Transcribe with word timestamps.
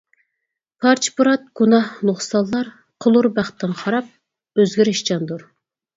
پارچە-پۇرات 0.85 1.43
گۇناھ 1.59 1.91
نۇقسانلار 2.11 2.71
قىلۇر 3.07 3.31
بەختىڭ 3.39 3.79
خاراب، 3.83 4.09
ئۆزگىرىشچاندۇر. 4.57 5.51